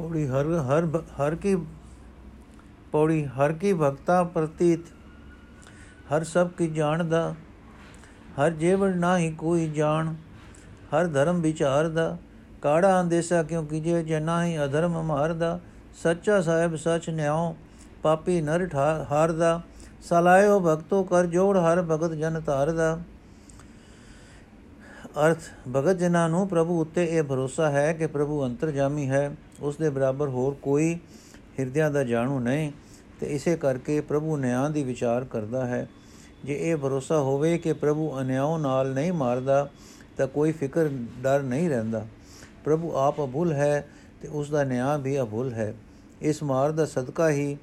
ਪੌੜੀ 0.00 0.26
ਹਰ 0.26 0.46
ਹਰ 0.46 0.86
ਭ- 0.86 1.04
ਹਰ 1.20 1.34
ਕੀ, 1.34 1.56
ਪੌੜੀ 2.92 3.24
ਹਰ 3.24 3.52
ਕੀ 3.52 3.72
ਭਗਤਾ 3.72 4.24
ਪ੍ਰਤੀਤ, 4.24 4.80
ਹਰ 6.12 6.24
ਸਭ 6.24 6.48
ਕੀ 6.48 6.68
ਜਾਣਦਾ, 6.68 7.34
ਹਰ 8.40 8.50
ਜੇਵੜ 8.50 8.94
ਨਾਹੀ 8.94 9.30
ਕੋਈ 9.30 9.68
ਜਾਣ, 9.68 10.14
ਹਰ 10.94 11.06
ਧਰਮ 11.06 11.40
ਵਿਚਾਰਦਾ, 11.40 12.18
ਕਾੜਾ 12.62 13.00
ਅੰਦੇਸਾ 13.00 13.42
ਕਿਉ 13.42 13.62
ਕੀਜੇ 13.62 14.02
ਜੇ 14.02 14.20
ਨਾਹੀ 14.20 14.64
ਅਧਰਮ 14.64 15.02
ਮਾਰਦਾ, 15.02 15.60
ਸੱਚਾ 16.02 16.40
ਸਾਹਿਬ 16.40 16.76
ਸਚ 16.76 17.10
ਨਿਆਉ, 17.10 17.54
ਪਾਪੀ 18.02 18.40
ਨਰ 18.40 18.66
ਠਾ- 18.66 19.06
ਹਾਰਦਾ, 19.10 19.60
ਸਲਾਇਓ 20.02 20.60
ਭਗਤੋ 20.60 21.02
ਕਰ 21.04 21.26
ਜੋੜ 21.26 21.58
ਹਰ 21.58 21.82
ਭਗਤ 21.82 22.12
ਜਨ 22.12 22.42
ਧਾਰਦਾ। 22.46 22.98
ਅਰਥ, 25.26 25.38
ਭਗਤ 25.76 25.96
ਜਨਾਂ 25.96 26.28
ਨੂੰ 26.28 26.48
ਪ੍ਰਭੂ 26.48 26.80
ਉੱਤੇ 26.80 27.04
ਇਹ 27.04 27.22
ਭਰੋਸਾ 27.22 27.70
ਹੈ 27.70 27.92
ਕਿ 27.92 28.06
ਪ੍ਰਭੂ 28.06 28.46
ਅੰਤਰਜਾਮੀ 28.46 29.10
ਹੈ 29.10 29.36
ਉਸ 29.62 29.76
ਦੇ 29.76 29.90
ਬਰਾਬਰ 29.90 30.28
ਹੋਰ 30.28 30.54
ਕੋਈ 30.62 30.98
ਹਿਰਦਿਆਂ 31.58 31.90
ਦਾ 31.90 32.04
ਜਾਣੂ 32.04 32.38
ਨਹੀਂ, 32.38 32.72
ਤੇ 33.20 33.26
ਇਸੇ 33.26 33.56
ਕਰਕੇ 33.56 34.00
ਪ੍ਰਭੂ 34.00 34.36
ਨਿਆਂ 34.36 34.70
ਦੀ 34.70 34.84
ਵਿਚਾਰ 34.84 35.24
ਕਰਦਾ 35.24 35.66
ਹੈ। 35.66 35.88
ਜੇ 36.44 36.70
ਇਹ 36.70 36.76
ਭਰੋਸਾ 36.76 37.18
ਹੋਵੇ 37.18 37.58
ਕਿ 37.58 37.72
ਪ੍ਰਭੂ 37.72 38.20
ਅਨਿਆਉ 38.20 38.58
ਨਾਲ 38.58 38.94
ਨਹੀਂ 38.94 39.12
ਮਾਰਦਾ, 39.12 39.70
ਤਾਂ 40.16 40.26
ਕੋਈ 40.26 40.52
ਫਿਕਰ, 40.52 40.88
ਡਰ 41.22 41.42
ਨਹੀਂ 41.42 41.68
ਰਹਿੰਦਾ। 41.70 42.06
ਪ੍ਰਭੂ 42.64 42.92
ਆਪ 42.96 43.20
ਅਭੁੱਲ 43.20 43.52
ਹੈ 43.52 43.88
ਤੇ 44.22 44.28
ਉਸ 44.28 44.50
ਦਾ 44.50 44.64
ਨਿਆਂ 44.64 44.98
ਵੀ 44.98 45.20
ਅਭੁੱਲ 45.20 45.52
ਹੈ। 45.52 45.74
ਇਸ 46.22 46.42
ਮਾਰ 46.42 46.72
ਦਾ 46.72 46.86
ਸਦਕਾ 46.86 47.30
ਹੀ 47.30 47.56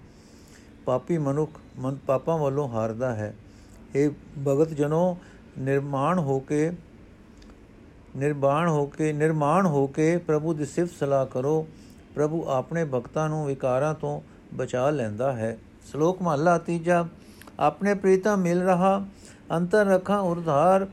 ਪਾਪੀ 0.85 1.17
ਮਨੁੱਖ 1.17 1.51
ਮਨ 1.79 1.95
ਪਾਪਾਂ 1.95 2.37
ਵੱਲੋਂ 2.37 2.69
ਹਾਰਦਾ 2.69 3.15
ਹੈ। 3.15 3.35
ਇਹ 3.95 4.09
ਭਗਤ 4.47 4.69
ਜਨੋ, 4.69 5.17
ਨਿਰਮਾਣ 5.59 6.19
ਹੋ 6.19 6.39
ਕੇ 6.39 6.71
ਨਿਰਵਾਣ 8.17 8.69
ਹੋ 8.69 8.85
ਕੇ, 8.85 9.13
ਨਿਰਮਾਣ 9.13 9.65
ਹੋ 9.65 9.87
ਕੇ 9.87 10.17
ਪ੍ਰਭੂ 10.17 10.53
ਦੀ 10.53 10.65
ਸਿਫਤ 10.65 10.93
ਸਲਾਹ 10.99 11.25
ਕਰੋ। 11.25 11.67
ਪ੍ਰਭੂ 12.15 12.45
ਆਪਣੇ 12.47 12.85
ਭਗਤਾਂ 12.85 13.29
ਨੂੰ 13.29 13.45
ਵਿਕਾਰਾਂ 13.45 13.93
ਤੋਂ 13.93 14.21
ਬਚਾ 14.53 14.89
ਲੈਂਦਾ 14.89 15.31
ਹੈ। 15.33 15.57
ਸ਼ਲੋਕ 15.91 16.21
ਮਹਲਾ 16.21 16.57
ਤੀਜਾ, 16.57 17.05
ਆਪਣੇ 17.59 17.93
ਪ੍ਰੀਤਮ 17.93 18.37
ਮਿਲ 18.37 18.61
ਰਹਾ, 18.61 19.05
ਅੰਤਰ 19.51 19.85
ਰਖਾਂ 19.85 20.19
ਉਰਧਾਰ। 20.19 20.87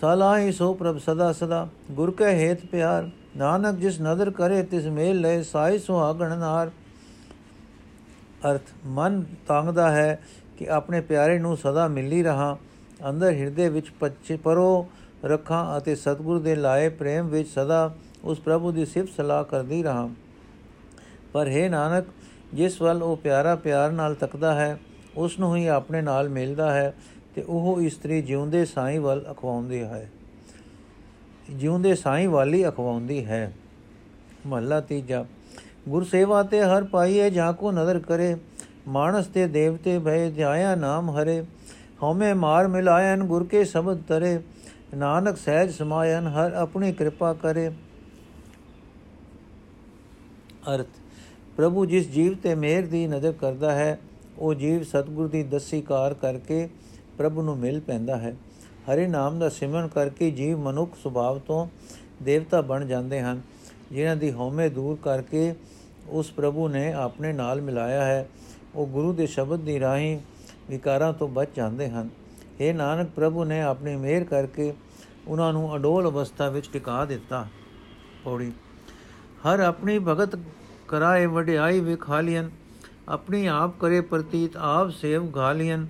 ਸਲਾਹੀ 0.00 0.52
ਸੋ 0.52 0.74
ਪ੍ਰਭ 0.74 0.98
ਸਦਾ 0.98 1.32
ਸਦਾ, 1.32 1.68
ਗੁਰ 1.90 2.10
ਕੈ 2.10 2.30
ਹੇਤ 2.30 2.66
ਪਿਆਰ। 2.66 3.10
ਨਾਨਕ 3.36 3.78
ਜਿਸ 3.78 4.00
ਨਦਰ 4.00 4.30
ਕਰੇ, 4.30 4.62
ਤਿਸ 4.62 4.86
ਮੇਲ 4.86 5.20
ਲੈ 5.20 5.42
ਸਾਈ 5.42 5.78
ਸੁਹਾਗਣ 5.78 6.38
ਨਾਰ। 6.38 6.70
ਅਰਥ, 8.50 8.62
ਮਨ 8.86 9.24
ਤੰਗਦਾ 9.48 9.90
ਹੈ 9.90 10.22
ਕਿ 10.58 10.68
ਆਪਣੇ 10.70 11.00
ਪਿਆਰੇ 11.00 11.38
ਨੂੰ 11.38 11.56
ਸਦਾ 11.56 11.88
ਮਿਲੀ 11.88 12.22
ਰਹਾ। 12.22 12.56
ਅੰਦਰ 13.08 13.32
ਹਿਰਦੇ 13.32 13.68
ਵਿੱਚ 13.68 13.90
ਪੱਛੇ, 13.90 14.36
ਪਰੋ 14.36 14.86
ਰੱਖਾਂ 15.24 15.78
ਅਤੇ 15.78 15.94
ਸਤਿਗੁਰ 15.94 16.38
ਦੇ 16.38 16.54
ਲਾਏ 16.54 16.88
ਪ੍ਰੇਮ 16.88 17.26
ਵਿੱਚ 17.26 17.48
ਸਦਾ 17.48 17.94
ਉਸ 18.24 18.40
ਪ੍ਰਭੂ 18.40 18.72
ਦੀ 18.72 18.86
ਸਿਫਤ 18.86 19.08
ਸਲਾਹ 19.16 19.44
ਕਰਦੀ 19.44 19.82
ਰਹਾ। 19.82 20.08
ਪਰ 21.32 21.48
ਹੈ 21.48 21.68
ਨਾਨਕ, 21.68 22.04
ਜਿਸ 22.54 22.82
ਵੱਲ 22.82 23.02
ਉਹ 23.02 23.16
ਪਿਆਰਾ 23.16 23.56
ਪਿਆਰ 23.56 23.90
ਨਾਲ 23.90 24.14
ਤੱਕਦਾ 24.14 24.54
ਹੈ, 24.54 24.78
ਉਸ 25.16 25.38
ਨੂੰ 25.38 25.56
ਹੀ 25.56 25.66
ਆਪਣੇ 25.66 26.02
ਨਾਲ 26.02 26.28
ਮਿਲਦਾ 26.28 26.74
ਹੈ 26.74 26.94
ਤੇ 27.34 27.42
ਉਹ 27.42 27.82
ਇਸਤਰੀ 27.82 28.22
ਜਿਉਂਦੇ 28.22 28.64
ਸਾਈਂ 28.64 29.00
ਵੱਲ 29.00 29.24
ਅਖਵਾਉਂਦੀ 29.30 29.82
ਹੈ। 29.82 30.10
ਜਿਉਂਦੇ 31.50 31.94
ਸਾਈਂ 31.94 32.28
ਵਾਲੀ 32.28 32.68
ਅਖਵਾਉਂਦੀ 32.68 33.24
ਹੈ। 33.26 33.52
ਮਹੱਲਾ 34.46 34.80
ਤੀਜਾ 34.80 35.24
ਗੁਰ 35.88 36.04
ਸੇਵਾ 36.04 36.42
ਤੇ 36.42 36.62
ਹਰ 36.62 36.84
ਪਾਈਏ 36.84 37.30
ਜਾਂ 37.30 37.52
ਕੋ 37.52 37.72
ਨਦਰ 37.72 37.98
ਕਰੇ, 37.98 38.36
ਮਾਨਸ 38.88 39.26
ਤੇ 39.26 39.46
ਦੇਵਤੇ 39.46 39.98
ਭਏ 39.98 40.30
ਧਿਆਇਆ 40.30 40.74
ਨਾਮ 40.74 41.10
ਹਰੇ, 41.10 41.44
ਹਉਮੈ 42.02 42.34
ਮਾਰ 42.34 42.68
ਮਿਲਾਇਨ 42.68 43.24
ਗੁਰ 43.24 43.44
ਕੇ 43.44 43.64
ਸ਼ਬਦ 43.64 44.02
ਤਰੇ, 44.08 44.40
ਨਾਨਕ 44.94 45.36
ਸਹਿਜ 45.36 45.70
ਸਮਾਇਨ 45.70 46.26
ਹਰ 46.26 46.52
ਆਪਣੀ 46.52 46.92
ਕਿਰਪਾ 46.92 47.32
ਕਰੇ। 47.32 47.70
ਅਰਥ। 50.68 50.86
ਪ੍ਰਭੂ 51.56 51.86
ਜਿਸ 51.86 52.10
ਜੀਵ 52.10 52.34
ਤੇ 52.34 52.54
ਮਿਹਰ 52.54 52.82
ਦੀ 52.82 53.06
ਨਜ਼ਰ 53.06 53.32
ਕਰਦਾ 53.32 53.72
ਹੈ, 53.72 53.98
ਉਹ 54.38 54.54
ਜੀਵ 54.54 54.82
ਸਤਿਗੁਰ 54.82 55.28
ਦੀ 55.28 55.42
ਦਸੀ 55.42 55.80
ਕਾਰ 55.80 56.14
ਕਰਕੇ 56.14 56.68
ਪ੍ਰਭੂ 57.18 57.42
ਨੂੰ 57.42 57.58
ਮਿਲ 57.58 57.80
ਪੈਂਦਾ 57.80 58.16
ਹੈ। 58.16 58.36
ਹਰੇ 58.86 59.06
ਨਾਮ 59.06 59.38
ਦਾ 59.38 59.48
ਸਿਮਰਨ 59.48 59.88
ਕਰਕੇ 59.88 60.30
ਜੀਵ 60.30 60.58
ਮਨੁੱਖ 60.58 60.96
ਸੁਭਾਵ 60.96 61.38
ਤੋਂ 61.38 61.66
ਦੇਵਤਾ 62.22 62.60
ਬਣ 62.60 62.84
ਜਾਂਦੇ 62.84 63.20
ਹਨ, 63.20 63.40
ਜਿਨ੍ਹਾਂ 63.92 64.16
ਦੀ 64.16 64.32
ਹਉਮੈ 64.32 64.68
ਦੂਰ 64.68 64.98
ਕਰਕੇ 65.02 65.54
ਉਸ 66.08 66.30
ਪ੍ਰਭੂ 66.30 66.68
ਨੇ 66.68 66.92
ਆਪਣੇ 66.92 67.32
ਨਾਲ 67.32 67.60
ਮਿਲਾਇਆ 67.60 68.04
ਹੈ। 68.04 68.28
ਉਹ 68.74 68.86
ਗੁਰੂ 68.86 69.12
ਦੇ 69.12 69.26
ਸ਼ਬਦ 69.26 69.60
ਦੀ 69.60 69.80
ਰਾਹੀਂ 69.80 70.18
ਵਿਕਾਰਾਂ 70.70 71.12
ਤੋਂ 71.12 71.28
ਬਚ 71.28 71.48
ਜਾਂਦੇ 71.54 71.88
ਹਨ। 71.88 72.08
ਇਹ 72.60 72.74
ਨਾਨਕ, 72.74 73.08
ਪ੍ਰਭੂ 73.16 73.44
ਨੇ 73.44 73.60
ਆਪਣੀ 73.62 73.96
ਮਿਹਰ 73.96 74.24
ਕਰਕੇ 74.24 74.72
ਉਹਨਾਂ 75.28 75.52
ਨੂੰ 75.52 75.76
ਅਡੋਲ 75.76 76.10
ਅਵਸਥਾ 76.10 76.48
ਵਿੱਚ 76.48 76.70
ਟਿਕਾ 76.72 77.04
ਦਿੱਤਾ। 77.04 77.46
ਪੌੜੀ 78.24 78.52
ਹਰ 79.42 79.60
ਆਪਣੀ 79.60 79.98
ਭਗਤ 79.98 80.36
ਕਰਾਏ 80.88 81.26
ਵਡਿਆਈ 81.26 81.80
ਵਿਖਾਲੀਨ 81.80 82.50
ਆਪਣੀ 83.08 83.46
ਆਪ 83.46 83.78
ਕਰੇ 83.80 84.00
ਪ੍ਰਤੀਤ 84.00 84.56
ਆਪ 84.56 84.90
ਸੇਵ 84.90 85.26
ਗਾਲੀਨ 85.26 85.86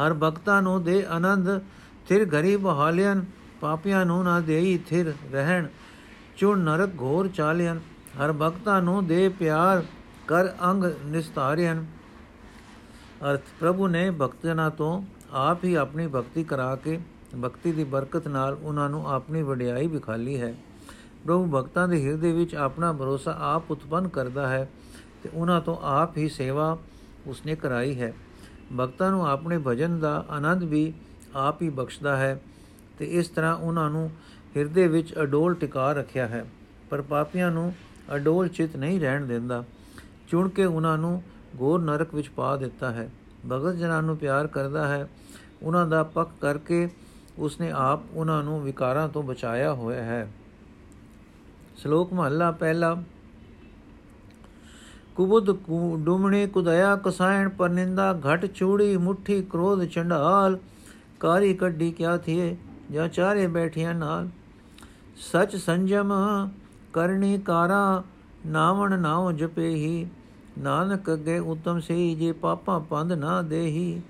ਹਰ 0.00 0.14
ਭਗਤਾਂ 0.14 0.60
ਨੂੰ 0.62 0.82
ਦੇ 0.84 1.04
ਆਨੰਦ, 1.10 1.48
ਥਿਰ 2.08 2.24
ਘਰੀ 2.30 2.56
ਬਹਾਲੀਨ 2.56 3.24
ਪਾਪੀਆਂ 3.60 4.04
ਨੂੰ 4.06 4.22
ਨਾ 4.24 4.38
ਦੇਈ 4.40 4.78
ਥਿਰ 4.88 5.12
ਰਹਿਣ, 5.32 5.66
ਚੁਣ 6.36 6.58
ਨਰਕ 6.58 6.90
ਘੋਰ 7.00 7.28
ਚਾਲਿਆਨ 7.28 7.80
ਹਰ 8.18 8.32
ਭਗਤਾਂ 8.32 8.80
ਨੂੰ 8.82 9.06
ਦੇ 9.06 9.28
ਪਿਆਰ, 9.28 9.82
ਕਰ 10.28 10.48
ਅੰਗ 10.70 10.84
ਨਿਸਤਾਰਿਆਨ 11.04 11.84
ਅਰਥ, 13.22 13.42
ਪ੍ਰਭੂ 13.60 13.88
ਨੇ 13.88 14.10
ਭਗਤਜਨਾਂ 14.10 14.70
ਤੋਂ 14.70 15.02
ਆਪ 15.32 15.64
ਹੀ 15.64 15.74
ਆਪਣੀ 15.74 16.06
ਭਗਤੀ 16.06 16.44
ਕਰਾ 16.44 16.74
ਕੇ, 16.76 16.98
ਭਗਤੀ 17.36 17.72
ਦੀ 17.72 17.84
ਬਰਕਤ 17.84 18.28
ਨਾਲ 18.28 18.56
ਉਹਨਾਂ 18.62 18.88
ਨੂੰ 18.88 19.06
ਆਪਣੀ 19.10 19.42
ਵਡਿਆਈ 19.42 19.86
ਵਿਖਾਲੀ 19.86 20.40
ਹੈ। 20.40 20.54
ਪ੍ਰਭੂ 21.24 21.46
ਭਗਤਾਂ 21.46 21.88
ਦੇ 21.88 22.04
ਹਿਰਦੇ 22.04 22.32
ਵਿੱਚ 22.32 22.54
ਆਪਣਾ 22.54 22.92
ਭਰੋਸਾ 22.92 23.36
ਆਪ 23.40 23.70
ਉਤਪੰਨ 23.70 24.08
ਕਰਦਾ 24.08 24.48
ਹੈ 24.48 24.68
ਤੇ 25.22 25.28
ਉਹਨਾਂ 25.34 25.60
ਤੋਂ 25.60 25.76
ਆਪ 25.82 26.16
ਹੀ 26.16 26.28
ਸੇਵਾ 26.28 26.76
ਉਸਨੇ 27.26 27.54
ਕਰਾਈ 27.56 28.00
ਹੈ। 28.00 28.12
ਭਗਤਾਂ 28.76 29.10
ਨੂੰ 29.10 29.26
ਆਪਣੇ 29.28 29.58
ਭਜਨ 29.66 29.98
ਦਾ 29.98 30.24
ਆਨੰਦ 30.30 30.62
ਵੀ 30.62 30.92
ਆਪ 31.36 31.62
ਹੀ 31.62 31.68
ਬਖਸ਼ਦਾ 31.68 32.16
ਹੈ 32.16 32.40
ਤੇ 32.98 33.06
ਇਸ 33.06 33.28
ਤਰ੍ਹਾਂ 33.28 33.54
ਉਹਨਾਂ 33.56 33.90
ਨੂੰ 33.90 34.10
ਹਿਰਦੇ 34.56 34.86
ਵਿੱਚ 34.88 35.14
ਅਡੋਲ 35.22 35.54
ਟਿਕਾ 35.54 35.92
ਰੱਖਿਆ 35.92 36.26
ਹੈ, 36.26 36.44
ਪਰ 36.90 37.02
ਪਾਪੀਆਂ 37.02 37.50
ਨੂੰ 37.50 37.72
ਅਡੋਲ 38.14 38.48
ਚਿਤ 38.48 38.76
ਨਹੀਂ 38.76 39.00
ਰਹਿਣ 39.00 39.26
ਦਿੰਦਾ। 39.26 39.64
ਚੁਣ 40.28 40.48
ਕੇ 40.48 40.64
ਉਹਨਾਂ 40.64 40.98
ਨੂੰ 40.98 41.22
ਗੋਰ 41.56 41.80
ਨਰਕ 41.80 42.14
ਵਿੱਚ 42.14 42.28
ਪਾ 42.28 42.56
ਦਿੱਤਾ 42.56 42.90
ਹੈ। 42.90 43.08
ਭਗਤ 43.50 43.74
ਜਨਾਂ 43.74 44.02
ਨੂੰ 44.02 44.16
ਪਿਆਰ 44.16 44.46
ਕਰਦਾ 44.46 44.86
ਹੈ। 44.88 45.08
ਉਹਨਾਂ 45.62 45.86
ਦਾ 45.86 46.02
ਪੱਕ 46.02 46.30
ਕਰਕੇ 46.40 46.88
ਉਸਨੇ 47.38 47.70
ਆਪ 47.70 48.00
ਉਹਨਾਂ 48.12 48.42
ਨੂੰ 48.42 48.62
ਵਿਕਾਰਾਂ 48.62 49.08
ਤੋਂ 49.08 49.22
ਬਚਾਇਆ 49.22 49.72
ਹੋਇਆ 49.72 50.02
ਹੈ। 50.02 50.28
ਸ਼ਲੋਕ 51.76 52.12
ਮਹੱਲਾ 52.12 52.50
ਪਹਿਲਾ। 52.50 53.02
ਕੁਬੁਦ 55.16 55.58
ਡੁਮਣੇ 55.98 56.46
ਕੁਦਇਆ 56.46 56.96
ਕਸਾਇਣ 56.96 57.48
ਪਰ 57.48 57.68
ਨਿੰਦਾ 57.68 58.20
ਘਟ 58.26 58.46
ਚੂੜੀ 58.46 58.96
ਮੁਠੀ 58.96 59.42
ਕ੍ਰੋਧ 59.42 59.84
ਚੰਡਾਲ। 59.84 60.58
ਕਾਰੀ 61.20 61.54
ਕੱਢੀ 61.54 61.92
ਕਿਆ 61.92 62.16
ਥੀਏ 62.16 62.56
ਜਾਂ 62.90 63.08
ਚਾਰੇ 63.08 63.46
ਬੈਠੀਆਂ 63.46 63.94
ਨਾਲ। 63.94 64.28
ਸਚ 65.16 65.56
ਸੰਜਮ 65.56 66.12
ਕਰਨੀ 66.92 67.38
ਕਾਰਾ, 67.38 68.04
ਨਾਵਣ 68.46 68.98
ਨਾਉ 68.98 69.32
ਜਪੇ 69.32 69.68
ਹੀ 69.68 70.06
ਨਾਨਕ 70.58 71.12
ਅਗੇ 71.14 71.38
ਉਤਮ 71.38 71.80
ਸਹੀ 71.80 72.14
ਜੇ 72.14 72.32
ਪਾਪਾਂ 72.32 72.80
ਪੰਧ 72.80 73.12
ਨਾ 73.12 73.42
ਦੇਹੀ। 73.42 74.02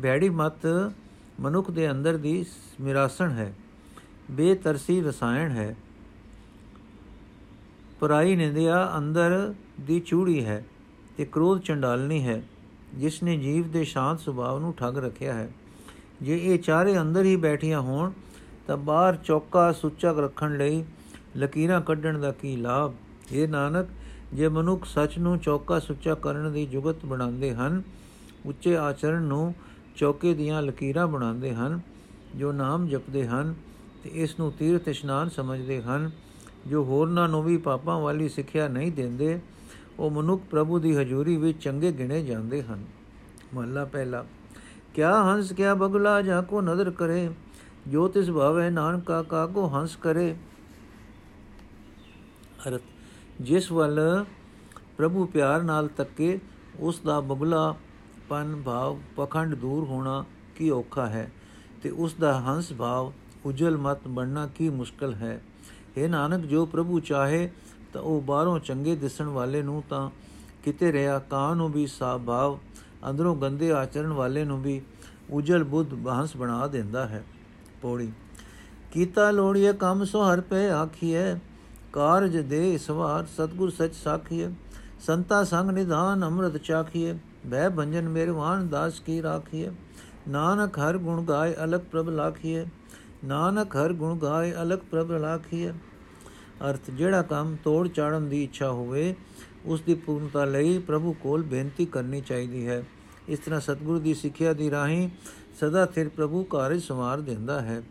ਬੈੜੀ 0.00 0.28
ਮਤ 0.28 0.92
ਮਨੁੱਖ 1.40 1.70
ਦੇ 1.70 1.90
ਅੰਦਰ 1.90 2.16
ਦੀ 2.16 2.44
ਮਿਰਾਸਣ 2.80 3.30
ਹੈ। 3.30 3.54
ਬੇਤਰਸੀ 4.30 5.00
ਰਸਾਇਣ 5.00 5.50
ਹੈ। 5.50 5.76
ਪਰਾਈ 8.00 8.36
ਨਿੰਦਿਆ 8.36 8.92
ਅੰਦਰ 8.98 9.54
ਦੀ 9.80 9.98
ਚੂੜੀ 10.00 10.44
ਹੈ 10.44 10.64
ਤੇ 11.16 11.24
ਕ੍ਰੋਧ 11.24 11.60
ਚੰਡਾਲਨੀ 11.60 12.22
ਹੈ, 12.26 12.42
ਜਿਸ 12.94 13.22
ਨੇ 13.22 13.36
ਜੀਵ 13.36 13.68
ਦੇ 13.68 13.84
ਸ਼ਾਂਤ 13.84 14.20
ਸੁਭਾਅ 14.20 14.58
ਨੂੰ 14.58 14.72
ਠੱਗ 14.74 14.98
ਰੱਖਿਆ 14.98 15.34
ਹੈ। 15.34 15.48
ਜੇ 16.22 16.36
ਇਹ 16.44 16.58
ਚਾਰੇ 16.58 16.98
ਅੰਦਰ 17.00 17.24
ਹੀ 17.24 17.36
ਬੈਠੀਆਂ 17.36 17.80
ਹੋਣ, 17.80 18.12
ਤਾਂ 18.66 18.76
ਬਾਹਰ 18.76 19.16
ਚੌਕਾ 19.16 19.72
ਸੁੱਚਾ 19.72 20.12
ਰੱਖਣ 20.12 20.56
ਲਈ 20.56 20.84
ਲਕੀਰਾਂ 21.36 21.80
ਕੱਢਣ 21.80 22.18
ਦਾ 22.18 22.32
ਕੀ 22.32 22.56
ਲਾਭ? 22.56 22.92
ਇਹ 23.32 23.48
ਨਾਨਕ, 23.48 23.86
ਜੇ 24.34 24.48
ਮਨੁੱਖ 24.48 24.84
ਸੱਚ 24.84 25.18
ਨੂੰ 25.18 25.38
ਚੌਕਾ 25.38 25.78
ਸੁੱਚਾ 25.78 26.14
ਕਰਨ 26.14 26.52
ਦੀ 26.52 26.66
ਜੁਗਤ 26.66 27.04
ਬਣਾਉਂਦੇ 27.06 27.54
ਹਨ, 27.54 27.82
ਉੱਚੇ 28.46 28.76
ਆਚਰਣ 28.76 29.22
ਨੂੰ 29.22 29.54
ਚੌਕੇ 29.96 30.34
ਦੀਆਂ 30.34 30.62
ਲਕੀਰਾਂ 30.62 31.06
ਬਣਾਉਂਦੇ 31.06 31.54
ਹਨ, 31.54 31.80
ਜੋ 32.36 32.52
ਨਾਮ 32.52 32.86
ਜਪਦੇ 32.88 33.26
ਹਨ 33.26 33.54
ਤੇ 34.04 34.10
ਇਸ 34.14 34.38
ਨੂੰ 34.40 34.52
ਤੀਰਥ 34.52 34.88
ਇਸ਼ਨਾਨ 34.88 35.28
ਸਮਝਦੇ 35.28 35.82
ਹਨ 35.82 36.10
ਜੋ 36.66 36.84
ਹੋਰਨਾਂ 36.84 37.28
ਨੂੰ 37.28 37.42
ਵੀ 37.42 37.56
ਪਾਪਾਂ 37.56 37.98
ਵਾਲੀ 38.00 38.28
ਸਿੱਖਿਆ 38.28 38.68
ਨਹੀਂ 38.68 38.92
ਦਿੰਦੇ, 38.92 39.38
ਉਹ 39.98 40.10
ਮਨੁੱਖ 40.10 40.42
ਪ੍ਰਭੂ 40.50 40.78
ਦੀ 40.78 40.96
ਹਜ਼ੂਰੀ 40.96 41.36
ਵਿੱਚ 41.36 41.62
ਚੰਗੇ 41.62 41.92
ਗਿਣੇ 41.92 42.22
ਜਾਂਦੇ 42.22 42.62
ਹਨ। 42.62 42.84
ਮਹਲਾ 43.54 43.84
ਪਹਿਲਾ, 43.84 44.24
ਕਿਆ 44.94 45.12
ਹੰਸ 45.24 45.52
ਕਿਆ 45.52 45.74
ਬਗਲਾ 45.74 46.20
ਜਾ 46.22 46.40
ਕੋ 46.42 46.60
ਨਦਰ 46.60 46.90
ਕਰੇ, 46.90 47.28
ਜੋ 47.88 48.08
ਤਿਸ 48.08 48.30
ਭਾਵੇ 48.30 48.68
ਨਾਨਕਾ 48.70 49.22
ਕਾ 49.22 49.46
ਕੋ 49.46 49.68
ਹੰਸ 49.68 49.96
ਕਰੇ। 49.96 50.34
ਅਰਥ, 52.68 52.82
ਜਿਸ 53.40 53.72
ਵੱਲ 53.72 54.24
ਪ੍ਰਭੂ 54.96 55.26
ਪਿਆਰ 55.26 55.62
ਨਾਲ 55.62 55.88
ਤੱਕੇ, 55.88 56.38
ਉਸ 56.80 57.00
ਦਾ 57.00 57.20
ਬਗਲਾ, 57.20 57.74
ਪਨ, 58.28 58.62
ਭਾਵ, 58.64 58.98
ਪਖੰਡ 59.16 59.54
ਦੂਰ 59.54 59.84
ਹੋਣਾ 59.84 60.24
ਕੀ 60.56 60.70
ਔਖਾ 60.70 61.06
ਹੈ 61.06 61.30
ਤੇ 61.82 61.90
ਉਸ 61.90 62.14
ਦਾ 62.14 62.32
ਹੰਸ 62.40 62.72
ਭਾਵ, 62.72 63.12
ਉਜਲ 63.44 63.76
ਮਤ 63.76 64.08
ਬਣਨਾ 64.08 64.46
ਕੀ 64.46 64.68
ਮੁਸ਼ਕਲ 64.68 65.14
ਹੈ? 65.14 65.40
ਇਹ 65.96 66.08
ਨਾਨਕ, 66.08 66.44
ਜੋ 66.46 66.64
ਪ੍ਰਭੂ 66.66 67.00
ਚਾਹੇ, 67.00 67.48
ਤਾਂ 67.92 68.02
ਉਹ 68.02 68.20
ਬਾਹਰੋਂ 68.20 68.58
ਚੰਗੇ 68.58 68.96
ਦਿਸਣ 68.96 69.26
ਵਾਲੇ 69.26 69.62
ਨੂੰ 69.62 69.82
ਤਾਂ 69.90 70.08
ਕਿਤੇ 70.64 70.92
ਰਿਹਾ, 70.92 71.18
ਕਾਂ 71.20 71.54
ਨੂੰ 71.56 71.70
ਵੀ 71.72 71.86
ਸਾਫ਼ 71.86 72.22
ਭਾਵ, 72.22 72.58
ਅੰਦਰੋਂ 73.10 73.34
ਗੰਦੇ 73.36 73.70
ਆਚਰਣ 73.72 74.12
ਵਾਲੇ 74.12 74.44
ਨੂੰ 74.44 74.60
ਵੀ 74.62 74.80
ਉਜਲ 75.30 75.64
ਬੁੱਧ 75.64 75.94
ਬਾਹਸ 75.94 76.36
ਬਣਾ 76.36 76.66
ਦਿੰਦਾ 76.66 77.06
ਹੈ। 77.06 77.24
ਪੌੜੀ, 77.82 78.12
ਕੀਤਾ 78.92 79.30
ਲੋੜੀਏ 79.30 79.72
ਕੰਮ 79.72 80.04
ਸੋ 80.04 80.22
ਹਰ 80.24 80.40
ਪੈ 80.40 80.68
ਆਖੀਐ, 80.70 81.34
ਕਾਰਜ 81.92 82.36
ਦੇ 82.38 82.78
ਸਵਾਰ 82.78 83.26
ਸਤਗੁਰ 83.26 83.70
ਸਚ 83.70 83.94
ਸਾਖੀਐ, 83.94 84.48
ਸੰਤਾ 85.00 85.42
ਸੰਗ 85.44 85.70
ਨਿਧਾਨ 85.70 86.24
ਅੰਮ੍ਰਿਤ 86.24 86.56
ਚਾਖੀਐ 86.56 87.14
ਬੈ 87.46 87.68
ਭੰਜਨ 87.68 88.08
ਮੇਰਵਾਨ 88.08 88.68
ਦਾਸ 88.68 89.00
ਕੀ 89.00 89.22
ਰਾਖੀਐ, 89.22 89.70
ਨਾਨਕ 90.28 90.78
ਹਰ 90.78 90.98
ਗੁਣ 90.98 91.22
ਗਾਏ 91.22 91.54
ਅਲਗ 91.64 91.80
ਪ੍ਰਭ 91.80 92.08
ਲਾਖੀਐ 92.08 92.64
ਨਾਨਕ 93.24 93.76
ਹਰ 93.76 93.92
ਗੁਣ 93.92 94.18
ਗਾਏ 94.18 94.52
ਅਲਗ 94.52 94.78
ਪ੍ਰਭ 94.78 95.12
ਲਾਖੀਐ 95.12 95.72
ਅਰਥ, 96.70 96.90
ਜਿਹੜਾ 96.90 97.22
ਕੰਮ 97.22 97.56
ਤੋੜ 97.64 97.88
ਚਾੜਨ 97.88 98.28
ਦੀ 98.28 98.44
ਇੱਛਾ 98.44 98.70
ਹੋਵੇ, 98.70 99.14
ਉਸ 99.64 99.80
ਦੀ 99.80 99.94
ਪੂਰਨਤਾ 99.94 100.44
ਲਈ 100.44 100.78
ਪ੍ਰਭੂ 100.78 101.12
ਕੋਲ 101.12 101.42
ਬੇਨਤੀ 101.42 101.86
ਕਰਨੀ 101.86 102.20
ਚਾਹੀਦੀ 102.20 102.68
ਹੈ। 102.68 102.84
ਇਸ 103.28 103.38
ਤਰ੍ਹਾਂ 103.38 103.60
ਸਤਿਗੁਰੂ 103.60 103.98
ਦੀ 103.98 104.14
ਸਿੱਖਿਆ 104.14 104.52
ਦੀ 104.52 104.70
ਰਾਹੀਂ 104.70 105.10
ਸਦਾ 105.60 105.86
ਸਿਰ 105.86 106.08
ਪ੍ਰਭੂ 106.08 106.44
ਕਾਰਜ 106.44 106.82
ਸਮਾਰ 106.82 107.20
ਦਿੰਦਾ 107.20 107.60
ਹੈ। 107.60 107.82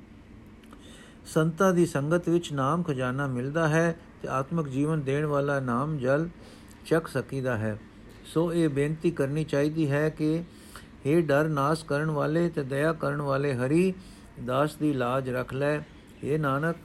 ਸੰਤਾਂ 1.26 1.74
ਦੀ 1.74 1.86
ਸੰਗਤ 1.86 2.30
ਵਿੱਚ 2.30 2.54
ਨਾਮ 2.54 2.84
ਖਜ਼ਾਨਾ 2.84 3.28
ਮਿਲਦਾ 3.28 3.68
ਹੈ 3.68 4.00
ਤੇ 4.22 4.28
ਆਤਮਿਕ 4.28 4.68
ਜੀਵਨ 4.68 5.02
ਦੇਣ 5.02 5.26
ਵਾਲਾ 5.26 5.60
ਨਾਮ 5.60 5.98
ਜਲ 5.98 6.30
ਚੱਕ 6.86 7.08
ਸਕੀਦਾ 7.08 7.58
ਹੈ। 7.58 7.80
ਸੋ 8.26 8.54
ਇਹ 8.54 8.70
ਬੇਨਤੀ 8.70 9.12
ਕਰਨੀ 9.12 9.44
ਚਾਹੀਦੀ 9.44 9.92
ਹੈ 9.92 10.10
ਕਿ 10.10 10.44
हे 11.08 11.22
ਡਰ 11.22 11.48
ਨਾਸ 11.48 11.84
ਕਰਨ 11.84 12.12
ਵਾਲੇ 12.12 12.50
ਤੇ 12.50 12.64
ਦਇਆ 12.64 12.94
ਕਰਨ 12.94 13.22
ਵਾਲੇ 13.22 13.54
ਹਰੀ 13.54 13.94
ਦਾਸ 14.46 14.76
ਦੀ 14.76 14.94
ਲਾਜ 14.94 15.30
ਰੱਖ 15.30 15.54
ਲੈ। 15.54 15.78
हे 15.78 16.40
ਨਾਨਕ, 16.40 16.76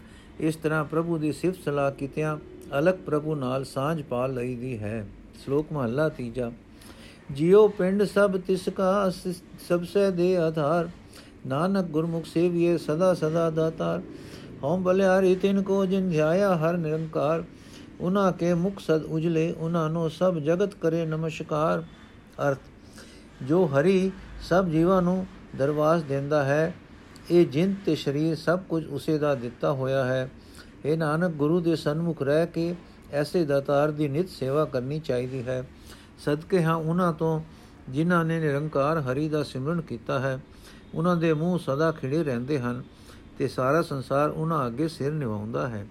ਇਸ 0.41 0.57
ਤਰ੍ਹਾਂ 0.57 0.85
ਪ੍ਰਭੂ 0.85 1.19
ਦੀ 1.19 1.33
ਸਿਫਤ 1.33 1.59
ਸਲਾਹ 1.65 1.93
ਕੀਤਿਆਂ 1.93 2.37
ਅਲਗ 2.79 2.95
ਪ੍ਰਭੂ 2.95 3.35
ਨਾਲ 3.35 3.65
ਸਾਂਝ 3.65 4.03
ਪਾ 4.03 4.27
ਲਈਦੀ 4.27 4.79
ਹੈ। 4.79 5.07
ਸ਼ਲੋਕ 5.45 5.73
ਮਹਲਾ 5.73 6.09
ਤੀਜਾ। 6.09 6.53
ਜਿਉ 7.31 7.69
ਪਿੰਡ 7.69 8.05
ਸਭ 8.05 8.41
ਤਿਸ 8.41 8.69
ਕਾ 8.69 9.11
ਸਭ 9.69 9.85
ਸੇ 9.85 10.11
ਦੇ 10.11 10.37
ਆਧਾਰ। 10.37 10.89
ਨਾਨਕ 11.47 11.85
ਗੁਰਮੁਖ 11.85 12.25
ਸੇਵੀਏ 12.25 12.77
ਸਦਾ 12.79 13.15
ਸਦਾ 13.15 13.51
ਦਾਤਾਰ। 13.51 14.03
ਹਉ 14.65 14.77
ਬਲਿਆਰੀ 14.77 15.35
ਤਿਨ 15.35 15.63
ਕੋ 15.63 15.87
ਜਿਨ 15.87 16.11
ਧਿਆਇਆ 16.11 16.57
ਹਰ 16.57 16.77
ਨਿਰੰਕਾਰ। 16.77 17.45
ਉਨਾ 18.01 18.31
ਕੇ 18.31 18.55
ਮੁਖ 18.55 18.81
ਸਦ 18.81 19.05
ਉਜਲੇ 19.05 19.55
ਉਨਾ 19.59 19.89
ਨੂੰ 19.89 20.11
ਸਭ 20.11 20.39
ਜਗਤ 20.39 20.75
ਕਰੇ 20.75 21.07
ਨਮਸਕਾਰ। 21.07 21.85
ਅਰਥ, 22.49 22.59
ਜੋ 23.43 23.67
ਹਰੀ 23.67 24.13
ਸਭ 24.43 24.67
ਜੀਵਾਂ 24.67 25.03
ਨੂੰ 25.03 25.27
ਦਰਵਾਸ 25.57 26.03
ਦਿੰਦਾ 26.03 26.45
ਹੈ 26.45 26.75
ਇਹ 27.31 27.47
ਜਿੰਦ 27.47 27.77
ਤੇ 27.87 27.95
ਸਰੀਰ 27.95 28.37
ਸਭ 28.37 28.61
ਕੁਝ 28.69 28.85
ਉਸੇ 28.87 29.19
ਦਾ 29.19 29.35
ਦਿੱਤਾ 29.35 29.73
ਹੋਇਆ 29.73 30.05
ਹੈ। 30.05 30.31
ਇਹ 30.85 30.97
ਨਾਨਕ, 30.99 31.33
ਗੁਰੂ 31.33 31.61
ਦੇ 31.61 31.77
ਸਨਮੁਖ 31.77 32.23
ਰਹਿ 32.23 32.47
ਕੇ 32.47 32.75
ਐਸੇ 33.13 33.45
ਦਾਤਾਰ 33.45 33.91
ਦੀ 33.91 34.09
ਨਿਤ 34.09 34.29
ਸੇਵਾ 34.29 34.65
ਕਰਨੀ 34.65 34.99
ਚਾਹੀਦੀ 35.01 35.43
ਹੈ। 35.43 35.65
ਸਦਕੇ 36.19 36.63
ਹਾਂ 36.63 36.75
ਉਹਨਾਂ 36.75 37.13
ਤੋਂ 37.13 37.41
ਜਿਨ੍ਹਾਂ 37.89 38.25
ਨੇ 38.25 38.39
ਨਿਰੰਕਾਰ 38.41 38.99
ਹਰੀ 39.01 39.29
ਦਾ 39.29 39.43
ਸਿਮਰਨ 39.43 39.81
ਕੀਤਾ 39.81 40.19
ਹੈ, 40.19 40.39
ਉਹਨਾਂ 40.95 41.17
ਦੇ 41.17 41.33
ਮੂੰਹ 41.33 41.59
ਸਦਾ 41.59 41.91
ਖਿੜੇ 41.93 42.23
ਰਹਿੰਦੇ 42.25 42.59
ਹਨ 42.59 42.83
ਤੇ 43.39 43.49
ਸਾਰਾ 43.49 43.83
ਸੰਸਾਰ 43.83 44.31
ਉਹਨਾਂ 44.31 44.67
ਅੱਗੇ 44.67 44.89
ਸਿਰ 44.89 45.13
ਨਿਵਾਉਂਦਾ 45.13 45.69
ਹੈ। 45.69 45.87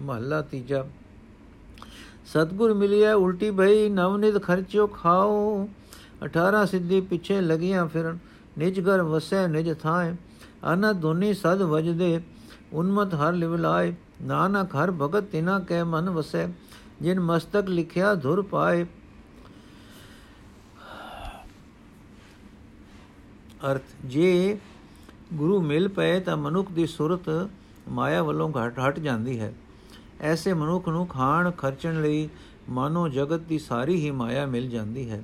ਮਹੱਲਾ 0.00 0.40
ਤੀਜਾ, 0.42 0.84
ਸਤਗੁਰ 2.26 2.74
ਮਿਲਿਆ 2.74 3.14
ਉਲਟੀ 3.14 3.50
ਭਈ 3.50 3.88
ਨਵਨਿਤ 3.88 4.42
ਖਰਚਿਓ 4.42 4.86
ਖਾਓ। 4.86 5.68
18 6.24 6.64
ਸਿੱਧੀ 6.66 7.00
ਪਿੱਛੇ 7.00 7.40
ਲਗੀਆਂ 7.40 7.86
ਫਿਰਨ, 7.86 8.18
ਨਿਜ 8.58 8.80
ਘਰ 8.80 9.02
ਵਸੈ, 9.02 9.46
ਨਿਜ 9.48 9.72
ਥਾਏ 9.80 10.14
ਅਨ 10.72 10.92
ਦੋਨੀ 11.00 11.34
ਸਦ 11.34 11.62
ਵਜਦੇ, 11.62 12.20
ਉਨਮਤ 12.72 13.14
ਹਰ 13.14 13.32
ਲਿਵਲਾਏ 13.32 13.94
ਨਾਨਕ 14.22 14.76
ਹਰ 14.76 14.90
ਭਗਤ 14.90 15.24
ਤਿਨਾ 15.24 15.58
ਕੈ 15.58 15.84
ਮਨ 15.84 16.10
ਵਸੈ, 16.10 16.48
ਜਿਨ 17.02 17.20
ਮਸਤਕ 17.20 17.68
ਲਿਖਿਆ 17.68 18.14
ਧੁਰ 18.14 18.42
ਪਾਏ। 18.42 18.86
ਅਰਥ, 23.70 23.82
ਜੇ 24.04 24.58
ਗੁਰੂ 25.34 25.60
ਮਿਲ 25.60 25.88
ਪਏ 25.88 26.20
ਤਾਂ 26.20 26.36
ਮਨੁੱਖ 26.36 26.72
ਦੀ 26.72 26.86
ਸੁਰਤ 26.86 27.48
ਮਾਇਆ 27.88 28.22
ਵੱਲੋਂ 28.22 28.50
ਘਟ, 28.50 28.78
ਹਟ 28.88 28.98
ਜਾਂਦੀ 28.98 29.40
ਹੈ। 29.40 29.54
ਐਸੇ 30.20 30.52
ਮਨੁੱਖ 30.52 30.88
ਨੂੰ 30.88 31.06
ਖਾਣ 31.06 31.50
ਖਰਚਣ 31.50 32.02
ਲਈ 32.02 32.28
ਮਾਨੋ 32.68 33.08
ਜਗਤ 33.08 33.40
ਦੀ 33.40 33.58
ਸਾਰੀ 33.58 33.96
ਹੀ 33.96 34.10
ਮਾਇਆ 34.10 34.46
ਮਿਲ 34.46 34.68
ਜਾਂਦੀ 34.68 35.10
ਹੈ। 35.10 35.22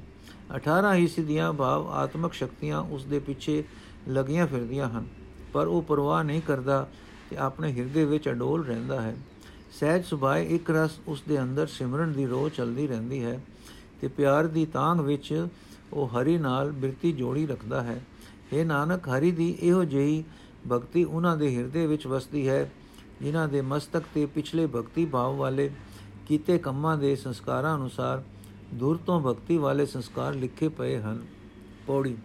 18 0.55 0.95
ਹੀ 0.95 1.07
ਸਿੱਧੀਆਂ 1.07 1.53
ਭਾਵ 1.53 1.89
ਆਤਮਿਕ 1.89 2.33
ਸ਼ਕਤੀਆਂ 2.33 2.81
ਉਸ 2.81 3.05
ਦੇ 3.05 3.19
ਪਿੱਛੇ 3.19 3.65
ਲੱਗੀਆਂ 4.09 4.47
ਫਿਰਦੀਆਂ 4.47 4.89
ਹਨ। 4.89 5.07
ਪਰ 5.53 5.67
ਉਹ 5.67 5.83
ਪਰਵਾਹ 5.83 6.25
ਨਹੀਂ 6.25 6.43
ਕਰਦਾ 6.43 6.89
ਤੇ 7.31 7.37
ਆਪਣੇ 7.37 7.73
ਹਿਰਦੇ 7.73 8.05
ਵਿੱਚ 8.05 8.29
ਅਡੋਲ 8.29 8.65
ਰਹਿੰਦਾ 8.65 9.01
ਹੈ। 9.01 9.17
ਸਹਿਜ 9.73 10.05
ਸੁਭਾਏ 10.05 10.47
ਇੱਕ 10.47 10.71
ਰਸ 10.71 10.91
ਉਸ 11.09 11.23
ਦੇ 11.29 11.43
ਅੰਦਰ 11.43 11.67
ਸਿਮਰਨ 11.67 12.13
ਦੀ 12.13 12.27
ਰੋਹ 12.27 12.49
ਚੱਲਦੀ 12.49 12.87
ਰਹਿੰਦੀ 12.87 13.25
ਹੈ 13.25 13.41
ਤੇ 14.01 14.09
ਪਿਆਰ 14.09 14.47
ਦੀ 14.47 14.67
ਤਾਂਗ 14.67 15.01
ਵਿੱਚ 15.01 15.47
ਉਹ 15.93 16.09
ਹਰੀ 16.09 16.39
ਨਾਲ 16.39 16.71
ਬਿਰਤੀ 16.73 17.13
ਜੋੜੀ 17.13 17.47
ਰੱਖਦਾ 17.47 17.83
ਹੈ। 17.83 18.01
ਇਹ 18.53 18.67
ਨਾਨਕ, 18.67 19.09
ਹਰੀ 19.09 19.31
ਦੀ 19.33 19.59
ਇਹੋ 19.61 19.85
ਜਿਹੀ 19.85 20.25
ਭਗਤੀ 20.73 21.05
ਉਹਨਾਂ 21.05 21.37
ਦੇ 21.37 21.57
ਹਿਰਦੇ 21.57 21.87
ਵਿੱਚ 21.87 22.07
ਵਸਦੀ 22.07 22.49
ਹੈ, 22.49 22.71
ਜਿਨ੍ਹਾਂ 23.23 23.49
ਦੇ 23.49 23.61
ਮਸਤਕ 23.61 24.03
ਤੇ 24.15 24.27
ਪਿਛਲੇ 24.27 24.67
ਭਗਤੀ 24.67 25.05
ਭਾਵ 25.05 25.37
ਵਾਲੇ 25.37 25.71
ਕੀਤੇ 26.27 26.59
ਕੰਮਾਂ 26.59 26.97
ਦੇ 26.99 27.17
ਸੰਸਕਾਰਾਂ 27.17 27.77
ਅਨੁਸਾਰ 27.77 28.23
ਦੂਰ 28.75 28.97
ਤੋਂ 28.97 29.21
ਭਗਤੀ 29.21 29.57
ਵਾਲੇ 29.57 29.87
ਸੰਸਕਾਰ 29.87 30.35
ਲਿਖੇ 30.35 30.69
ਪਏ 30.69 30.99
ਹਨ। 30.99 31.27
ਪੌੜੀ 31.87 32.17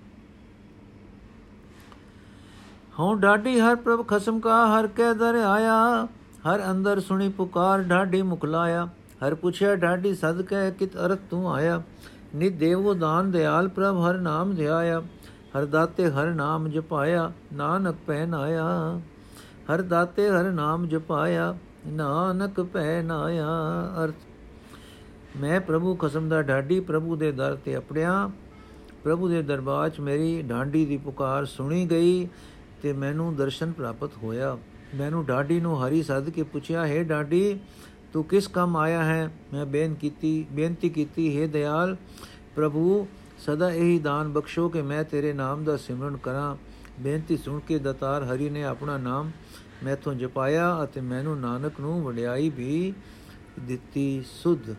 ਹਉ 2.99 3.15
ਡਾਢੀ 3.15 3.59
ਹਰ 3.59 3.75
ਪ੍ਰਭ 3.75 4.07
ਖਸਮ 4.07 4.39
ਕਾ, 4.39 4.65
ਹਰ 4.67 4.87
ਕੈ 4.87 5.13
ਦਰ 5.13 5.35
ਆਇਆ। 5.35 6.07
ਹਰ 6.47 6.71
ਅੰਦਰ 6.71 6.99
ਸੁਣੀ 6.99 7.29
ਪੁਕਾਰ 7.29 7.81
ਢਾਡੀ 7.81 8.21
ਮੁਕਲਾਇਆ 8.21 8.85
ਹਰ 9.25 9.35
ਪੁੱਛਿਆ 9.35 9.75
ਢਾਡੀ 9.75 10.13
ਸਦਕੈ 10.15 10.69
ਕਿਤ 10.69 10.97
ਅਰਥ 10.97 11.19
ਤੂੰ 11.29 11.53
ਆਇਆ। 11.53 11.81
ਨਿ 12.35 12.49
ਦੇਵੋ 12.49 12.93
ਦਾਨ 12.93 13.31
ਦਿਆਲ 13.31 13.67
ਪ੍ਰਭ, 13.67 14.05
ਹਰ 14.09 14.17
ਨਾਮ 14.17 14.53
ਧਿਆਇਆ। 14.55 15.01
ਹਰ 15.57 15.65
ਦਾਤੇ 15.65 16.09
ਹਰ 16.11 16.27
ਨਾਮ 16.27 16.67
ਜਪਾਇਆ, 16.67 17.31
ਨਾਨਕ 17.53 17.95
ਪਹਿਨ 18.07 18.33
ਆਇਆ। 18.33 19.01
ਹਰ 19.73 19.81
ਦਾਤੇ 19.81 20.29
ਹਰ 20.29 20.43
ਨਾਮ 20.43 20.87
ਜਪਾਇਆ, 20.87 21.55
ਨਾਨਕ 21.87 22.61
ਪਹਿਨ 22.61 23.11
ਆਇਆ। 23.11 23.47
ਅਰਥ, 24.03 24.15
ਮੈਂ 25.37 25.59
ਪ੍ਰਭੂ 25.61 25.95
ਖਸਮ 25.95 26.29
ਦਾ 26.29 26.41
ਢਾਡੀ 26.41 26.79
ਪ੍ਰਭੂ 26.79 27.15
ਦੇ 27.15 27.31
ਦਰ 27.31 27.57
ਤੇ 27.65 27.77
ਅਪੜਿਆ। 27.77 28.29
ਪ੍ਰਭੂ 29.03 29.27
ਦੇ 29.27 29.41
ਦਰਬਾਰ 29.41 29.89
'ਚ 29.89 29.99
ਮੇਰੀ 29.99 30.41
ਢਾਂਡੀ 30.41 30.85
ਦੀ 30.85 30.97
ਪੁਕਾਰ 30.97 31.45
ਸੁਣੀ 31.45 31.85
ਗਈ। 31.85 32.27
ਤੇ 32.83 32.93
ਮੈਨੂੰ 32.93 33.35
ਦਰਸ਼ਨ 33.35 33.71
ਪ੍ਰਾਪਤ 33.71 34.09
ਹੋਇਆ। 34.23 34.57
ਮੈਨੂੰ 34.95 35.25
ਢਾਡੀ 35.25 35.59
ਨੂੰ 35.59 35.87
ਹਰੀ 35.87 36.03
ਸੱਦ 36.03 36.29
ਕੇ 36.29 36.43
ਪੁੱਛਿਆ, 36.43 36.87
ਹੈ 36.87 37.03
ਢਾਡੀ 37.03 37.59
ਤੂੰ 38.13 38.23
ਕਿਸ 38.23 38.47
ਕੰਮ 38.47 38.77
ਆਇਆ 38.77 39.03
ਹੈ? 39.03 39.33
ਮੈਂ 39.53 39.65
ਬੇਨ 39.65 39.93
ਕੀਤੀ, 39.93 40.45
ਬੇਨਤੀ 40.51 40.89
ਕੀਤੀ, 40.89 41.41
ਹੈ 41.41 41.47
ਦਿਆਲ, 41.47 41.97
ਪ੍ਰਭੂ, 42.55 43.07
ਸਦਾ 43.39 43.71
ਇਹੀ 43.71 43.99
ਦਾਨ 43.99 44.33
ਬਖਸ਼ੋ 44.33 44.69
ਕਿ 44.69 44.81
ਮੈਂ 44.81 45.03
ਤੇਰੇ 45.03 45.33
ਨਾਮ 45.33 45.63
ਦਾ 45.63 45.77
ਸਿਮਰਨ 45.77 46.17
ਕਰਾਂ। 46.17 46.55
ਬੇਨਤੀ 46.99 47.37
ਸੁਣ 47.37 47.59
ਕੇ 47.59 47.79
ਦਤਾਰ 47.79 48.23
ਹਰੀ 48.23 48.49
ਨੇ 48.49 48.63
ਆਪਣਾ 48.63 48.97
ਨਾਮ 48.97 49.31
ਮੈਥੋਂ 49.83 50.13
ਜਪਾਇਆ 50.13 50.83
ਅਤੇ 50.83 51.01
ਮੈਨੂੰ 51.01 51.39
ਨਾਨਕ 51.39 51.79
ਨੂੰ 51.79 52.03
ਵਡਿਆਈ 52.03 52.49
ਵੀ 52.49 52.93
ਦਿੱਤੀ। 53.59 54.23
ਸੁਧ। 54.43 54.75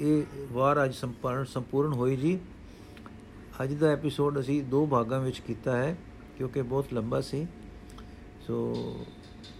ਇਹ 0.00 0.22
ਵਾਰ 0.52 0.84
ਅੱਜ 0.84 0.94
ਸੰਪੂਰਨ 0.94 1.44
ਸੰਪੂਰਨ 1.44 1.92
ਹੋਈ 1.92 2.16
ਜੀ। 2.16 2.38
ਅੱਜ 3.62 3.72
ਦਾ 3.72 3.86
ਐਪੀਸੋਡ 3.86 4.40
ਅਸੀਂ 4.40 4.62
ਦੋ 4.62 4.86
ਭਾਗਾਂ 4.86 5.20
ਵਿੱਚ 5.20 5.38
ਕੀਤਾ 5.38 5.76
ਹੈ। 5.76 5.96
ਕਿਉਂਕਿ 6.38 6.62
ਬਹੁਤ 6.62 6.92
ਲੰਬਾ 6.94 7.20
ਸੀ। 7.20 7.46
ਸੋ 8.46 8.56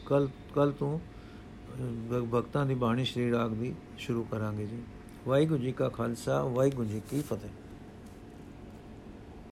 ਕੱਲ 0.06 0.28
ਕੱਲ 0.54 0.72
ਤੋਂ 0.72 0.98
ਭਗਤਾਂ 2.32 2.66
ਦੀ 2.66 2.74
ਬਾਣੀ 2.74 3.04
ਸ਼੍ਰੀ 3.04 3.30
ਰਾਗ 3.32 3.50
ਦੀ 3.50 3.74
ਸ਼ੁਰੂ 3.98 4.22
ਕਰਾਂਗੇ 4.24 4.66
ਜੀ। 4.66 4.82
ਵਾਹਿਗੁਰੂ 5.28 5.62
ਜੀ 5.62 5.72
ਕਾ 5.72 5.88
ਖਾਲਸਾ, 5.88 6.42
ਵਾਹਿਗੁਰੂ 6.44 6.88
ਜੀ 6.88 7.00
ਕੀ 7.10 7.20
ਫਤਿਹ। 7.22 7.50